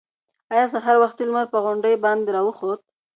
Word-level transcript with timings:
ایا 0.53 0.65
سهار 0.73 0.97
وختي 0.99 1.23
لمر 1.27 1.45
پر 1.51 1.59
غونډیو 1.65 2.01
باندې 2.05 2.29
راوخوت؟ 2.35 2.79